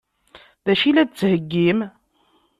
[0.65, 1.79] D acu i la d-tettheggim?